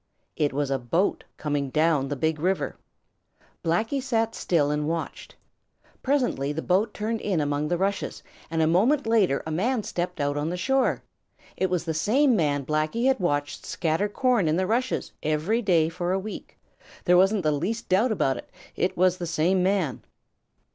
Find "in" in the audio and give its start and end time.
7.21-7.39, 14.47-14.55